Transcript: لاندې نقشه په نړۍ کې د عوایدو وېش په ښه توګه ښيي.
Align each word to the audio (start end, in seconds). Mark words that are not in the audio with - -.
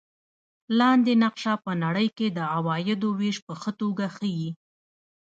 لاندې 0.79 1.13
نقشه 1.23 1.53
په 1.65 1.71
نړۍ 1.83 2.07
کې 2.17 2.27
د 2.37 2.39
عوایدو 2.55 3.09
وېش 3.19 3.37
په 3.47 3.53
ښه 3.61 3.71
توګه 3.81 4.05
ښيي. 4.15 4.49